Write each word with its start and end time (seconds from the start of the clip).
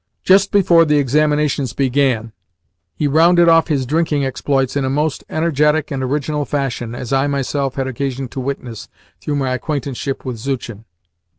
Just 0.23 0.51
before 0.51 0.83
the 0.83 0.97
examinations 0.97 1.73
began, 1.73 2.31
he 2.95 3.07
rounded 3.07 3.47
off 3.47 3.67
his 3.67 3.85
drinking 3.85 4.25
exploits 4.25 4.75
in 4.75 4.83
a 4.83 4.89
most 4.89 5.23
energetic 5.29 5.91
and 5.91 6.01
original 6.01 6.43
fashion, 6.43 6.95
as 6.95 7.13
I 7.13 7.27
myself 7.27 7.75
had 7.75 7.85
occasion 7.85 8.27
to 8.29 8.39
witness 8.39 8.89
(through 9.21 9.35
my 9.35 9.53
acquaintanceship 9.53 10.25
with 10.25 10.37
Zuchin). 10.39 10.85